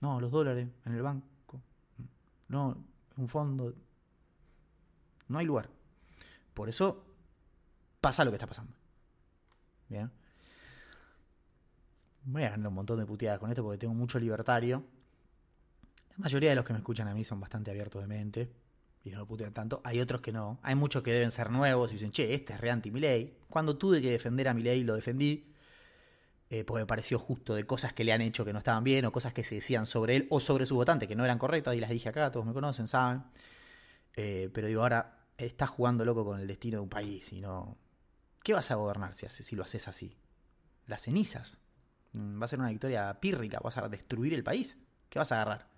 [0.00, 1.60] No, los dólares en el banco.
[2.46, 2.80] No,
[3.16, 3.74] un fondo.
[5.26, 5.68] No hay lugar.
[6.54, 7.04] Por eso
[8.00, 8.72] pasa lo que está pasando.
[12.22, 14.84] Voy a ganar un montón de puteadas con esto porque tengo mucho libertario.
[16.20, 18.50] Mayoría de los que me escuchan a mí son bastante abiertos de mente
[19.04, 19.80] y no lo putean tanto.
[19.84, 20.58] Hay otros que no.
[20.62, 23.38] Hay muchos que deben ser nuevos y dicen, che, este es re anti ley.
[23.48, 25.46] Cuando tuve que defender a mi ley, lo defendí.
[26.50, 29.04] Eh, porque me pareció justo de cosas que le han hecho que no estaban bien,
[29.04, 31.76] o cosas que se decían sobre él o sobre su votante que no eran correctas,
[31.76, 33.22] y las dije acá, todos me conocen, saben.
[34.16, 37.78] Eh, pero digo, ahora estás jugando loco con el destino de un país y no.
[38.42, 40.16] ¿Qué vas a gobernar si, si lo haces así?
[40.86, 41.60] Las cenizas.
[42.12, 44.76] Mm, va a ser una victoria pírrica, vas a destruir el país.
[45.08, 45.69] ¿Qué vas a agarrar?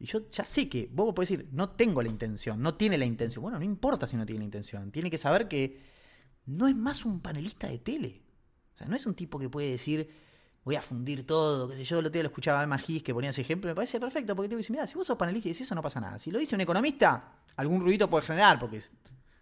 [0.00, 3.04] Y yo ya sé que, vos podés decir, no tengo la intención, no tiene la
[3.04, 3.42] intención.
[3.42, 4.90] Bueno, no importa si no tiene la intención.
[4.90, 5.78] Tiene que saber que
[6.46, 8.22] no es más un panelista de tele
[8.86, 10.10] no es un tipo que puede decir,
[10.64, 13.30] voy a fundir todo, qué sé yo, el otro lo escuchaba a Magis que ponía
[13.30, 15.66] ese ejemplo, me parece perfecto, porque te dice, mira, si vos sos panelista y decís
[15.66, 16.18] eso no pasa nada.
[16.18, 18.80] Si lo dice un economista, algún ruido puede generar, porque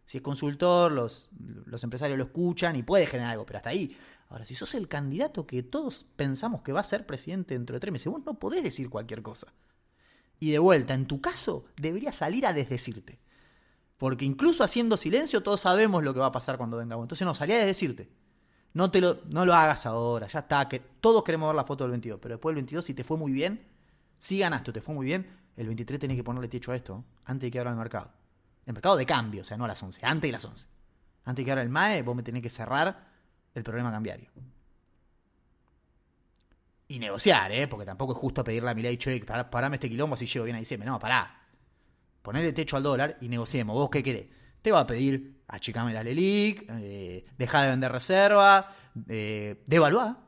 [0.04, 1.30] si es consultor, los,
[1.66, 3.96] los empresarios lo escuchan y puede generar algo, pero hasta ahí.
[4.30, 7.80] Ahora, si sos el candidato que todos pensamos que va a ser presidente dentro de
[7.80, 9.52] tres meses, vos no podés decir cualquier cosa.
[10.40, 13.18] Y de vuelta, en tu caso, debería salir a desdecirte.
[13.96, 16.94] Porque incluso haciendo silencio, todos sabemos lo que va a pasar cuando venga.
[16.94, 18.08] Entonces, no, salí a desdecirte.
[18.74, 20.68] No, te lo, no lo hagas ahora, ya está.
[20.68, 23.16] Que todos queremos ver la foto del 22, pero después del 22, si te fue
[23.16, 23.66] muy bien,
[24.18, 27.48] si ganaste te fue muy bien, el 23 tenés que ponerle techo a esto antes
[27.48, 28.12] de que abra el mercado.
[28.66, 30.66] El mercado de cambio, o sea, no a las 11, antes de las 11.
[31.24, 33.08] Antes de que abra el MAE, vos me tenés que cerrar
[33.54, 34.30] el problema cambiario.
[36.88, 37.68] Y negociar, ¿eh?
[37.68, 40.56] Porque tampoco es justo pedirle a mi ley, che, parame este quilombo si llego bien
[40.56, 40.88] a diciembre.
[40.88, 41.42] No, pará.
[42.22, 43.76] Ponerle techo al dólar y negociemos.
[43.76, 44.26] ¿Vos qué querés?
[44.62, 48.70] Te va a pedir achicame la LELIC, eh, deja de vender reserva,
[49.08, 50.18] eh, devaluá,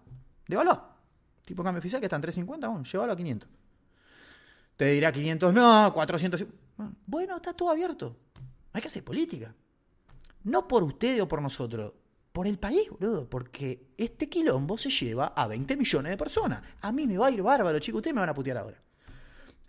[0.47, 0.97] devaluá.
[1.45, 3.49] Tipo cambio oficial que está en 350, bueno, llévalo a 500.
[4.77, 6.47] Te dirá 500 no, 400.
[7.07, 8.17] Bueno, está todo abierto.
[8.73, 9.55] Hay que hacer política.
[10.45, 11.93] No por ustedes o por nosotros,
[12.33, 13.29] por el país, boludo.
[13.29, 16.63] Porque este quilombo se lleva a 20 millones de personas.
[16.81, 17.99] A mí me va a ir bárbaro, chicos.
[17.99, 18.81] Ustedes me van a putear ahora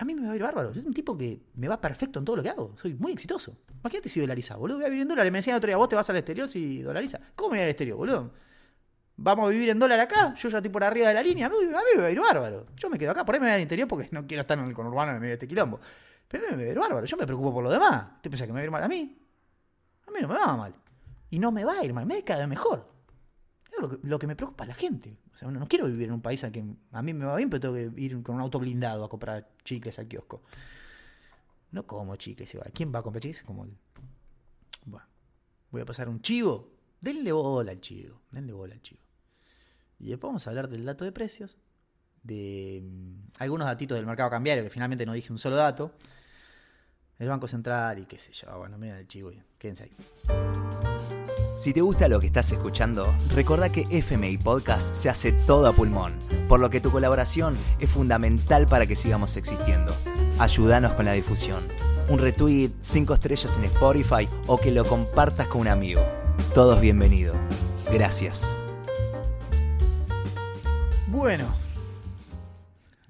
[0.01, 0.73] a mí me va a ir bárbaro.
[0.73, 2.75] Soy un tipo que me va perfecto en todo lo que hago.
[2.81, 3.55] Soy muy exitoso.
[3.81, 4.77] Imagínate si dolariza, boludo.
[4.77, 5.31] Voy a vivir en dólares.
[5.31, 7.19] Me decían otro día, vos te vas al exterior si dolariza.
[7.35, 8.33] ¿Cómo me voy al exterior, boludo?
[9.17, 10.33] Vamos a vivir en dólar acá.
[10.33, 11.45] Yo ya estoy por arriba de la línea.
[11.45, 12.65] A mí, me va a ir bárbaro.
[12.75, 13.23] Yo me quedo acá.
[13.23, 15.29] Por ahí me voy al interior porque no quiero estar en el conurbano en medio
[15.29, 15.79] de este quilombo.
[16.27, 17.05] Pero a mí me va a ir bárbaro.
[17.05, 18.19] Yo me preocupo por lo demás.
[18.23, 19.19] ¿Te pensás que me va a ir mal a mí?
[20.07, 20.73] A mí no me va mal.
[21.31, 22.91] Y no me va a ir mal, me va cada vez mejor.
[23.71, 25.17] Es lo que, me preocupa a la gente.
[25.33, 27.49] O sea, no, quiero vivir en un país a que a mí me va bien,
[27.49, 30.43] pero tengo que ir con un auto blindado a comprar chicles al kiosco.
[31.71, 32.69] No como chicles igual.
[32.73, 33.43] ¿Quién va a comprar chicles?
[33.43, 33.71] Como el...
[34.85, 35.07] Bueno,
[35.71, 36.73] voy a pasar un chivo.
[36.99, 38.21] Denle bola al chivo.
[38.29, 39.01] Denle bola al chivo.
[39.99, 41.57] Y después vamos a hablar del dato de precios.
[42.23, 45.95] De mm, algunos datitos del mercado cambiario, que finalmente no dije un solo dato.
[47.21, 48.47] El Banco Central y qué sé yo.
[48.57, 49.31] Bueno, miren el chivo.
[49.31, 49.95] y Quédense ahí.
[51.55, 53.05] Si te gusta lo que estás escuchando,
[53.35, 56.17] recordá que FMI Podcast se hace todo a pulmón,
[56.49, 59.95] por lo que tu colaboración es fundamental para que sigamos existiendo.
[60.39, 61.63] Ayúdanos con la difusión.
[62.09, 66.01] Un retweet, 5 estrellas en Spotify o que lo compartas con un amigo.
[66.55, 67.37] Todos bienvenidos.
[67.93, 68.57] Gracias.
[71.05, 71.45] Bueno.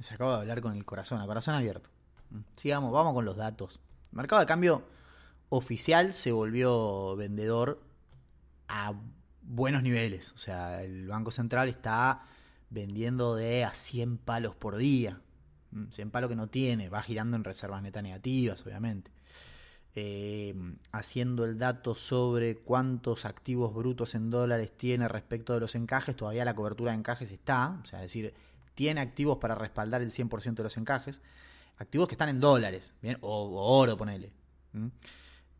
[0.01, 1.89] Se acaba de hablar con el corazón, a corazón abierto.
[2.57, 3.79] Sigamos, vamos con los datos.
[4.11, 4.83] El mercado de cambio
[5.49, 7.81] oficial se volvió vendedor
[8.67, 8.93] a
[9.41, 10.31] buenos niveles.
[10.33, 12.23] O sea, el Banco Central está
[12.69, 15.21] vendiendo de a 100 palos por día.
[15.89, 19.11] 100 palos que no tiene, va girando en reservas netas negativas, obviamente.
[19.93, 20.55] Eh,
[20.93, 26.45] haciendo el dato sobre cuántos activos brutos en dólares tiene respecto de los encajes, todavía
[26.45, 28.33] la cobertura de encajes está, o sea, es decir,
[28.73, 31.21] tiene activos para respaldar el 100% de los encajes,
[31.81, 33.17] activos que están en dólares, ¿bien?
[33.21, 34.31] O, o oro, ponele.
[34.73, 34.87] ¿Mm?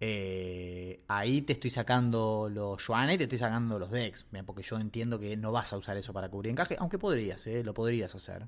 [0.03, 4.43] Eh, ahí te estoy sacando los yuanes y te estoy sacando los DEX, ¿bien?
[4.47, 7.63] porque yo entiendo que no vas a usar eso para cubrir encaje, aunque podrías, ¿eh?
[7.63, 8.47] lo podrías hacer.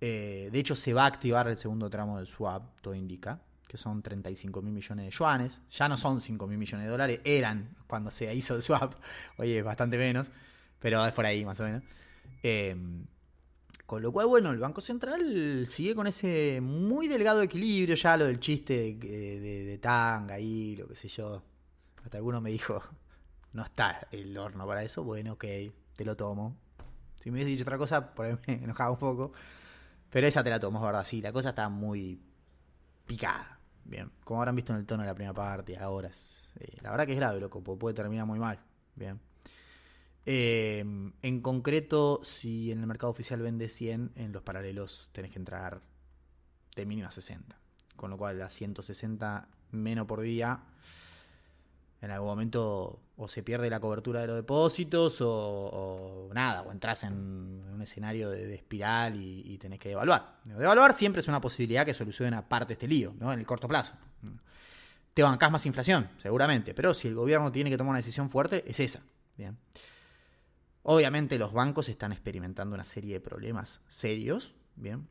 [0.00, 3.76] Eh, de hecho, se va a activar el segundo tramo del swap, todo indica, que
[3.76, 5.60] son 35 mil millones de yuanes.
[5.70, 8.94] Ya no son 5 mil millones de dólares, eran cuando se hizo el swap.
[9.36, 10.32] Oye, bastante menos,
[10.78, 11.82] pero es por ahí más o menos.
[12.42, 12.74] Eh,
[13.86, 18.24] con lo cual, bueno, el Banco Central sigue con ese muy delgado equilibrio, ya lo
[18.26, 21.42] del chiste de, de, de tanga y lo que sé yo.
[22.02, 22.82] Hasta alguno me dijo,
[23.52, 25.44] no está el horno para eso, bueno, ok,
[25.96, 26.56] te lo tomo.
[27.22, 29.32] Si me hubiese dicho otra cosa, por ahí me enojaba un poco.
[30.10, 32.20] Pero esa te la tomo, es verdad, sí, la cosa está muy
[33.06, 33.58] picada.
[33.84, 37.06] Bien, como habrán visto en el tono de la primera parte, ahora eh, la verdad
[37.06, 38.58] que es grave, loco, puede terminar muy mal.
[38.94, 39.20] Bien.
[40.26, 40.84] Eh,
[41.22, 45.82] en concreto, si en el mercado oficial vende 100, en los paralelos tenés que entrar
[46.74, 47.58] de mínimo a 60.
[47.96, 50.60] Con lo cual, a 160 menos por día,
[52.00, 57.04] en algún momento o se pierde la cobertura de los depósitos o, nada, o entras
[57.04, 60.40] en un escenario de, de espiral y, y, tenés que devaluar.
[60.44, 63.32] Devaluar siempre es una posibilidad que solucione aparte este lío, ¿no?
[63.32, 63.94] En el corto plazo.
[65.14, 68.64] Te bancás más inflación, seguramente, pero si el gobierno tiene que tomar una decisión fuerte,
[68.66, 69.00] es esa.
[69.36, 69.56] Bien.
[70.86, 75.08] Obviamente los bancos están experimentando una serie de problemas serios, ¿bien?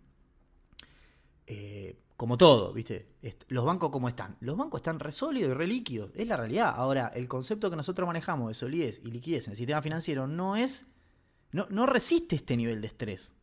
[1.47, 3.07] Eh, como todo, ¿viste?
[3.47, 4.37] Los bancos cómo están.
[4.39, 6.11] Los bancos están re sólidos y re líquidos.
[6.13, 6.73] Es la realidad.
[6.75, 10.55] Ahora, el concepto que nosotros manejamos de solidez y liquidez en el sistema financiero no
[10.55, 10.91] es...
[11.51, 13.35] No, no resiste este nivel de estrés.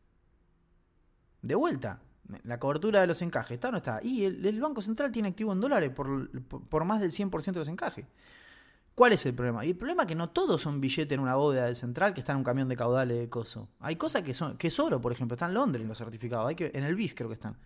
[1.43, 2.01] De vuelta,
[2.45, 4.01] la cobertura de los encajes, ¿está o no está?
[4.05, 7.59] Y el, Banco Central tiene activo en dólares por, por, por más del 100% de
[7.59, 8.07] los encajes.
[9.00, 9.64] ¿Cuál es el problema?
[9.64, 12.20] Y el problema es que no todos son billetes en una bóveda del central que
[12.20, 13.70] está en un camión de caudales de coso.
[13.78, 16.54] Hay cosas que son, que es oro, por ejemplo, está en Londres los certificados, hay
[16.54, 17.56] que, en el BIS creo que están.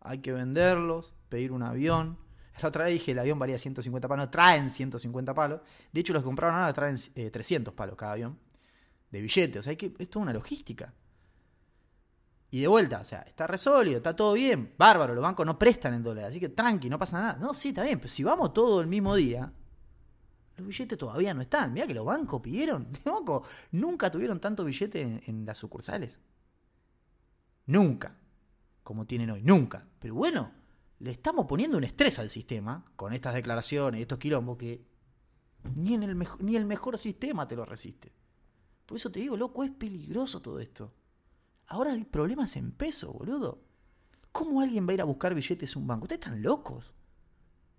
[0.00, 2.18] Hay que venderlos, pedir un avión.
[2.62, 5.60] La otra vez dije el avión valía 150 palos, traen 150 palos.
[5.90, 8.38] De hecho, los que compraron ahora traen eh, 300 palos cada avión
[9.10, 9.58] de billetes.
[9.58, 10.94] O sea, hay que, es toda una logística.
[12.48, 15.94] Y de vuelta, o sea, está resólido, está todo bien, bárbaro, los bancos no prestan
[15.94, 17.38] en dólares, así que tranqui, no pasa nada.
[17.40, 19.52] No, sí, está bien, pero si vamos todo el mismo día,
[20.56, 21.72] los billetes todavía no están.
[21.72, 22.88] Mira que los bancos pidieron.
[23.04, 26.18] Banco, nunca tuvieron tanto billete en, las sucursales.
[27.66, 28.16] Nunca.
[28.82, 29.42] Como tienen hoy.
[29.42, 29.86] Nunca.
[29.98, 30.52] Pero bueno,
[31.00, 34.86] le estamos poniendo un estrés al sistema con estas declaraciones estos quilombos que
[35.74, 38.12] ni, en el ni el mejor sistema te lo resiste.
[38.86, 40.94] Por eso te digo, loco, es peligroso todo esto.
[41.66, 43.62] Ahora el problema es en peso, boludo.
[44.30, 46.04] ¿Cómo alguien va a ir a buscar billetes en un banco?
[46.04, 46.94] Ustedes están locos.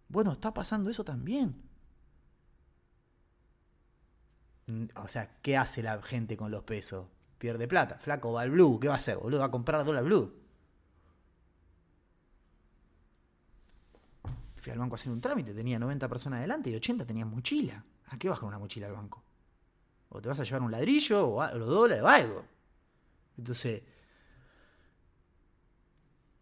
[0.09, 1.66] Bueno, está pasando eso también.
[4.95, 7.07] O sea, ¿qué hace la gente con los pesos?
[7.37, 7.97] Pierde plata.
[7.99, 8.79] Flaco va al blue.
[8.79, 9.39] ¿Qué va a hacer, boludo?
[9.39, 10.33] Va a comprar dólar blue.
[14.57, 15.53] Fui al banco hacer un trámite.
[15.53, 17.83] Tenía 90 personas adelante y 80 tenían mochila.
[18.07, 19.23] ¿A qué vas con una mochila al banco?
[20.09, 22.45] O te vas a llevar un ladrillo o los dólares o algo.
[23.37, 23.83] Entonces,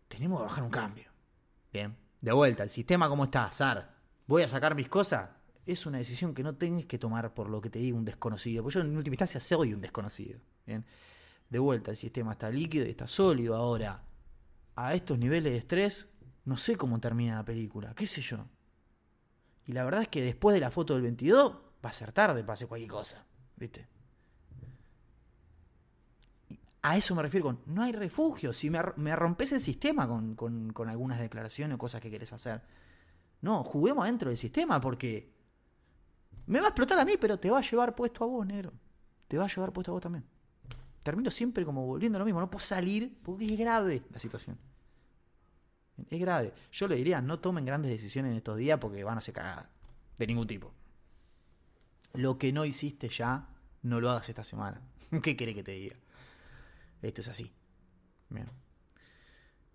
[0.08, 1.12] tenemos que bajar un cambio.
[1.72, 1.96] Bien.
[2.22, 3.94] De vuelta, el sistema cómo está, Sar.
[4.26, 5.30] ¿Voy a sacar mis cosas?
[5.65, 8.63] Es una decisión que no tenés que tomar por lo que te diga un desconocido.
[8.63, 10.39] Porque yo en última instancia soy un desconocido.
[10.65, 10.86] ¿bien?
[11.49, 13.56] De vuelta, el sistema está líquido y está sólido.
[13.56, 14.04] Ahora,
[14.75, 16.08] a estos niveles de estrés,
[16.45, 17.93] no sé cómo termina la película.
[17.95, 18.45] ¿Qué sé yo?
[19.65, 22.45] Y la verdad es que después de la foto del 22 va a ser tarde
[22.47, 23.25] hacer cualquier cosa.
[23.56, 23.88] ¿Viste?
[26.84, 28.54] A eso me refiero con, no hay refugio.
[28.54, 32.62] Si me, me rompes el sistema con, con, algunas declaraciones o cosas que querés hacer.
[33.41, 35.35] No, juguemos dentro del sistema porque
[36.48, 38.74] me va a explotar a mí, pero te va a llevar puesto a vos, negro.
[39.28, 40.26] Te va a llevar puesto a vos también.
[41.04, 42.40] Termino siempre como volviendo a lo mismo.
[42.40, 44.58] No puedo salir porque es grave la situación.
[46.10, 46.54] Es grave.
[46.72, 49.68] Yo le diría, no tomen grandes decisiones en estos días porque van a ser cagadas.
[50.18, 50.74] De ningún tipo.
[52.14, 53.50] Lo que no hiciste ya,
[53.82, 54.82] no lo hagas esta semana.
[55.24, 55.96] ¿Qué quiere que te diga?
[57.02, 57.52] Esto es así.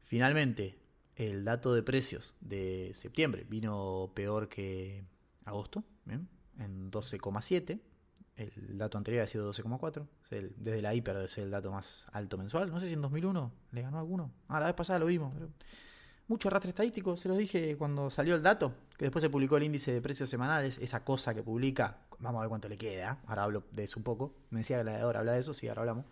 [0.04, 0.78] Finalmente,
[1.14, 5.04] el dato de precios de septiembre vino peor que
[5.44, 5.84] agosto,
[6.60, 7.80] en 12,7.
[8.36, 10.06] El dato anterior ha sido 12,4.
[10.30, 12.70] Desde la hiper debe ser el dato más alto mensual.
[12.70, 14.30] No sé si en 2001 le ganó alguno.
[14.48, 15.34] Ah, la vez pasada lo vimos.
[16.30, 19.64] Mucho arrastre estadístico, se los dije cuando salió el dato, que después se publicó el
[19.64, 23.42] índice de precios semanales, esa cosa que publica, vamos a ver cuánto le queda, ahora
[23.42, 26.04] hablo de eso un poco, me decía que ahora habla de eso, sí, ahora hablamos.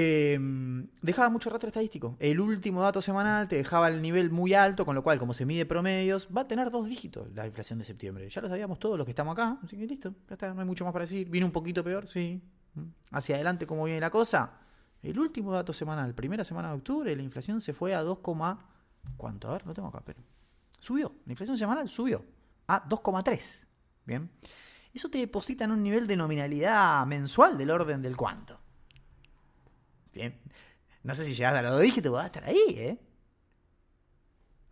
[0.00, 2.14] Em, dejaba mucho arrastre estadístico.
[2.20, 5.44] El último dato semanal te dejaba el nivel muy alto, con lo cual, como se
[5.44, 8.28] mide promedios, va a tener dos dígitos la inflación de septiembre.
[8.28, 10.66] Ya lo sabíamos todos los que estamos acá, así que listo, ya está, no hay
[10.68, 11.28] mucho más para decir.
[11.28, 12.40] Vino un poquito peor, sí.
[13.10, 14.60] Hacia adelante, ¿cómo viene la cosa?
[15.02, 18.18] El último dato semanal, primera semana de octubre, la inflación se fue a 2,
[19.16, 19.48] ¿cuánto?
[19.48, 20.20] A ver, lo tengo acá, pero
[20.78, 21.12] subió.
[21.26, 22.24] La inflación semanal subió
[22.68, 23.66] a 2,3.
[24.06, 24.30] Bien.
[24.94, 28.60] Eso te deposita en un nivel de nominalidad mensual del orden del cuánto.
[31.02, 32.98] No sé si llegas a los dos dígitos, vas a estar ahí, ¿eh?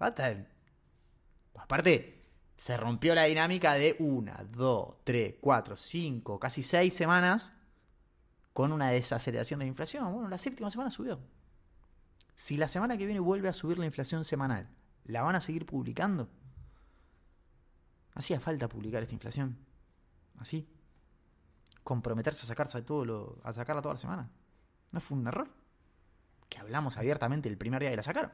[0.00, 0.46] Va a estar.
[1.54, 2.22] Aparte,
[2.56, 7.52] se rompió la dinámica de una, dos, tres, cuatro, cinco, casi seis semanas
[8.52, 10.12] con una desaceleración de la inflación.
[10.12, 11.20] Bueno, la séptima semana subió.
[12.34, 14.68] Si la semana que viene vuelve a subir la inflación semanal,
[15.04, 16.28] ¿la van a seguir publicando?
[18.14, 19.58] Hacía falta publicar esta inflación.
[20.38, 20.68] Así.
[21.82, 24.30] Comprometerse a sacarse todo lo, a sacarla toda la semana.
[24.92, 25.50] ¿No fue un error?
[26.48, 28.32] Que hablamos abiertamente el primer día que la sacaron.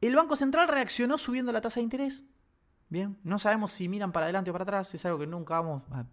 [0.00, 2.24] El Banco Central reaccionó subiendo la tasa de interés.
[2.88, 5.82] Bien, no sabemos si miran para adelante o para atrás, es algo que nunca vamos
[5.90, 6.06] a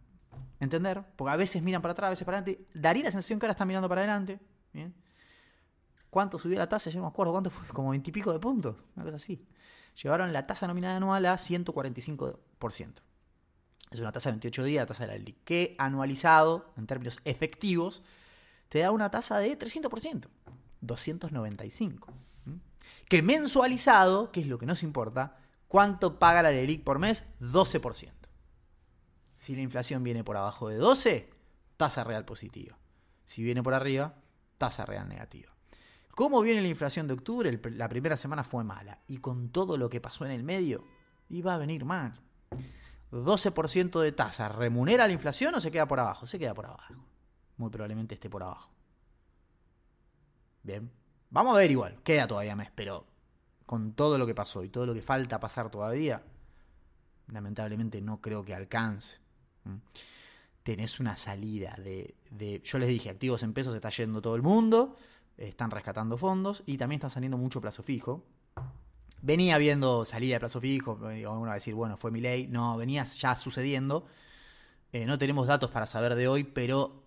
[0.59, 2.67] entender, porque a veces miran para atrás, a veces para adelante.
[2.73, 4.39] Daría la sensación que ahora están mirando para adelante.
[4.73, 4.93] Bien.
[6.09, 6.89] ¿Cuánto subió la tasa?
[6.89, 9.45] Yo no me acuerdo cuánto fue, como 20 y pico de puntos, una cosa así.
[10.01, 12.93] Llevaron la tasa nominal anual a 145%.
[13.95, 18.03] Es una tasa de 28 días, la tasa de la que anualizado, en términos efectivos,
[18.67, 20.27] te da una tasa de 300%,
[20.81, 22.13] 295.
[23.07, 25.37] Que mensualizado, que es lo que nos importa,
[25.69, 27.25] ¿cuánto paga la LELIC por mes?
[27.39, 28.11] 12%.
[29.37, 31.29] Si la inflación viene por abajo de 12,
[31.77, 32.77] tasa real positiva.
[33.23, 34.15] Si viene por arriba,
[34.57, 35.55] tasa real negativa.
[36.11, 37.61] ¿Cómo viene la inflación de octubre?
[37.71, 38.99] La primera semana fue mala.
[39.07, 40.83] Y con todo lo que pasó en el medio,
[41.29, 42.24] iba a venir mal.
[43.11, 46.27] 12% de tasa, ¿remunera la inflación o se queda por abajo?
[46.27, 46.93] Se queda por abajo.
[47.57, 48.69] Muy probablemente esté por abajo.
[50.63, 50.91] Bien.
[51.29, 52.01] Vamos a ver igual.
[52.03, 53.05] Queda todavía mes, pero
[53.65, 56.23] con todo lo que pasó y todo lo que falta pasar todavía,
[57.27, 59.17] lamentablemente no creo que alcance.
[59.63, 59.77] ¿Mm?
[60.63, 64.95] Tenés una salida de, Yo les dije, activos en pesos está yendo todo el mundo,
[65.37, 68.25] están rescatando fondos y también están saliendo mucho plazo fijo.
[69.21, 72.47] Venía viendo salida de plazo fijo, uno va a decir, bueno, fue mi ley.
[72.47, 74.05] No, venía ya sucediendo.
[74.91, 77.05] Eh, no tenemos datos para saber de hoy, pero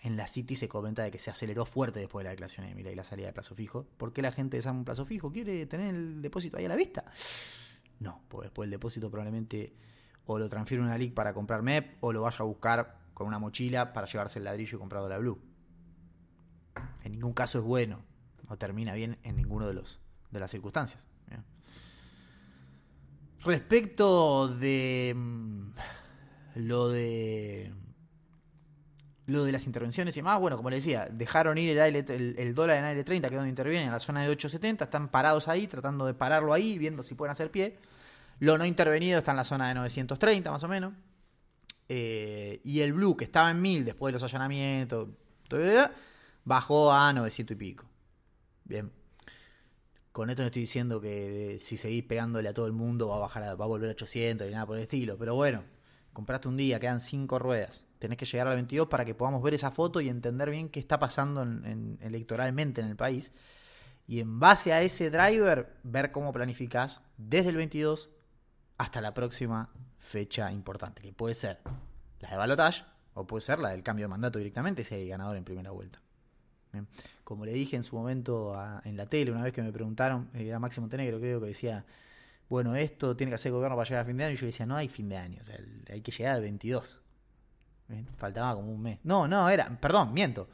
[0.00, 2.74] en la City se comenta de que se aceleró fuerte después de la declaración de
[2.74, 3.86] Milei la salida de plazo fijo.
[3.96, 6.76] ¿Por qué la gente de un plazo fijo quiere tener el depósito ahí a la
[6.76, 7.04] vista?
[8.00, 9.74] No, porque después el depósito probablemente
[10.26, 13.38] o lo transfiere una LIC para comprar MEP o lo vaya a buscar con una
[13.38, 15.40] mochila para llevarse el ladrillo y comprado la Blue.
[17.02, 18.02] En ningún caso es bueno,
[18.48, 21.02] no termina bien en ninguno de los de las circunstancias.
[23.44, 25.70] Respecto de mm,
[26.56, 27.72] lo de
[29.26, 31.96] lo de las intervenciones y demás, bueno, como le decía, dejaron ir el,
[32.38, 35.08] el, dólar en aire 30, que es donde intervienen, en la zona de 870, están
[35.08, 37.78] parados ahí, tratando de pararlo ahí, viendo si pueden hacer pie.
[38.40, 40.92] Lo no intervenido está en la zona de 930, más o menos.
[41.88, 45.08] Eh, y el blue, que estaba en 1000 después de los allanamientos,
[46.44, 47.84] bajó a 900 y pico.
[48.64, 48.90] Bien.
[50.14, 53.18] Con esto no estoy diciendo que si seguís pegándole a todo el mundo va a
[53.18, 55.18] bajar va a volver a 800 y nada por el estilo.
[55.18, 55.64] Pero bueno,
[56.12, 57.84] compraste un día, quedan 5 ruedas.
[57.98, 60.78] Tenés que llegar al 22 para que podamos ver esa foto y entender bien qué
[60.78, 61.42] está pasando
[62.00, 63.32] electoralmente en el país.
[64.06, 68.08] Y en base a ese driver, ver cómo planificás desde el 22
[68.78, 71.58] hasta la próxima fecha importante, que puede ser
[72.20, 72.84] la de balotage
[73.14, 76.03] o puede ser la del cambio de mandato directamente si hay ganador en primera vuelta.
[77.24, 78.54] Como le dije en su momento
[78.84, 81.84] en la tele, una vez que me preguntaron, era Máximo Tenegro creo que decía,
[82.48, 84.34] bueno, esto tiene que hacer el gobierno para llegar a fin de año.
[84.34, 85.58] Y yo decía, no hay fin de año, o sea,
[85.90, 87.00] hay que llegar al 22.
[87.88, 88.06] ¿Bien?
[88.16, 88.98] Faltaba como un mes.
[89.02, 90.48] No, no, era, perdón, miento.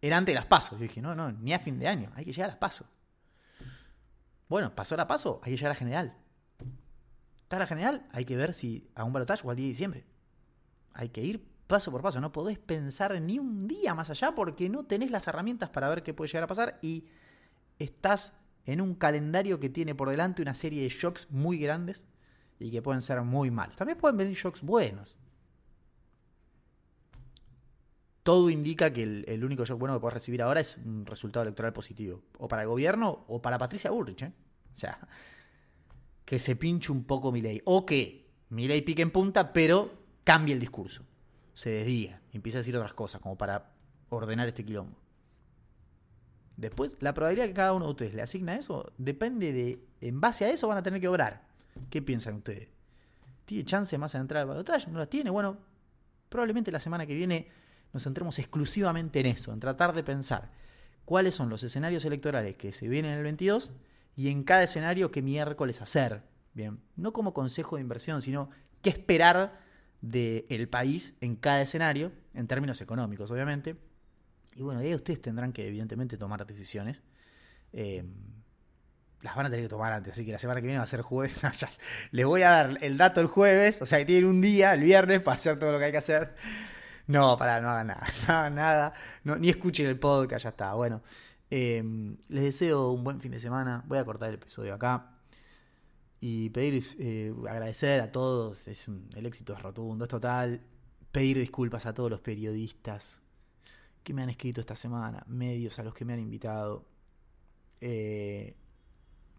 [0.00, 0.78] Era antes de las pasos.
[0.78, 2.86] Yo dije, no, no, ni a fin de año, hay que llegar a las pasos.
[4.48, 6.16] Bueno, pasó la paso, hay que llegar a general.
[7.42, 10.04] Está la general, hay que ver si a un balotaje o al día de diciembre.
[10.94, 12.20] Hay que ir paso por paso.
[12.20, 16.02] No podés pensar ni un día más allá porque no tenés las herramientas para ver
[16.02, 17.06] qué puede llegar a pasar y
[17.78, 22.06] estás en un calendario que tiene por delante una serie de shocks muy grandes
[22.60, 23.74] y que pueden ser muy malos.
[23.76, 25.18] También pueden venir shocks buenos.
[28.22, 31.72] Todo indica que el, único shock bueno que puedes recibir ahora es un resultado electoral
[31.72, 32.22] positivo.
[32.38, 34.22] O para el gobierno o para Patricia Bullrich.
[34.22, 34.32] ¿eh?
[34.72, 35.08] O sea,
[36.24, 37.62] que se pinche un poco mi ley.
[37.64, 39.90] O que mi ley pique en punta, pero
[40.22, 41.04] cambie el discurso.
[41.54, 42.20] Se desdiga.
[42.32, 43.72] Y empieza a decir otras cosas, como para
[44.08, 44.96] ordenar este quilombo.
[46.56, 49.84] Después, la probabilidad que cada uno de ustedes le asigna eso depende de.
[50.00, 51.46] En base a eso van a tener que obrar.
[51.90, 52.68] ¿Qué piensan ustedes?
[53.44, 54.90] ¿Tiene chance más de entrar al balotaje?
[54.90, 55.30] ¿No las tiene?
[55.30, 55.58] Bueno,
[56.28, 57.48] probablemente la semana que viene
[57.92, 60.50] nos centremos exclusivamente en eso, en tratar de pensar
[61.04, 63.72] cuáles son los escenarios electorales que se vienen en el 22
[64.16, 66.22] y en cada escenario qué miércoles hacer.
[66.54, 68.50] Bien, no como consejo de inversión, sino
[68.82, 69.60] qué esperar
[70.02, 73.76] del país en cada escenario, en términos económicos, obviamente.
[74.54, 77.02] Y bueno, ahí ustedes tendrán que, evidentemente, tomar decisiones.
[77.72, 78.04] Eh,
[79.22, 80.88] las van a tener que tomar antes, así que la semana que viene va a
[80.88, 81.40] ser jueves.
[82.10, 84.80] les voy a dar el dato el jueves, o sea que tienen un día, el
[84.80, 86.34] viernes, para hacer todo lo que hay que hacer.
[87.06, 88.92] No, para, no hagan nada, no hagan nada,
[89.24, 90.74] ni escuchen el podcast, ya está.
[90.74, 91.02] Bueno,
[91.50, 93.84] em, les deseo un buen fin de semana.
[93.86, 95.11] Voy a cortar el episodio acá.
[96.24, 100.60] Y pedir, eh, agradecer a todos, es el éxito es rotundo, es total.
[101.10, 103.20] Pedir disculpas a todos los periodistas
[104.04, 106.86] que me han escrito esta semana, medios a los que me han invitado.
[107.80, 108.54] Eh,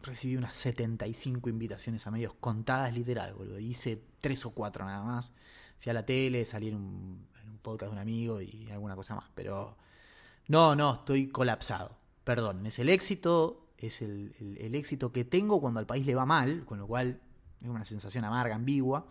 [0.02, 3.60] recibí unas 75 invitaciones a medios contadas literal, boludo.
[3.60, 5.32] Hice tres o cuatro nada más.
[5.80, 7.28] Fui a la tele, salí en un,
[7.62, 9.32] podcast de un amigo y alguna cosa más.
[9.34, 9.78] Pero
[10.50, 11.96] no, no, estoy colapsado.
[12.26, 16.26] Perdón, es el éxito, es el, el, éxito que tengo cuando al país le va
[16.26, 17.20] mal, con lo cual
[17.62, 19.06] es una sensación amarga, ambigua.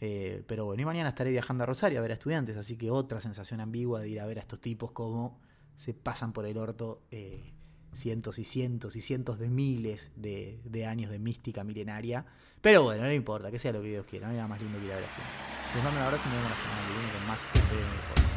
[0.00, 2.90] Eh, pero bueno, y mañana estaré viajando a Rosario a ver a estudiantes, así que
[2.90, 5.40] otra sensación ambigua de ir a ver a estos tipos como
[5.76, 7.52] se pasan por el orto eh,
[7.92, 12.24] cientos y cientos y cientos de miles de, años de mística milenaria.
[12.62, 14.86] Pero bueno, no importa, que sea lo que Dios quiera, no hay más lindo que
[14.86, 15.74] ir a ver a.
[15.74, 18.27] Les mando un abrazo y nos vemos la semana viene con más FM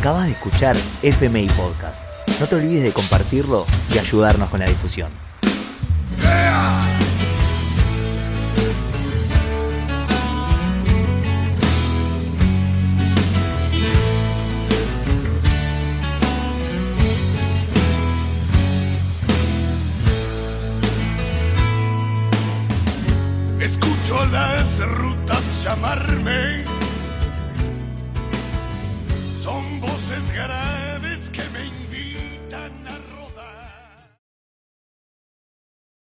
[0.00, 2.06] Acabas de escuchar FMI Podcast.
[2.40, 5.12] No te olvides de compartirlo y ayudarnos con la difusión.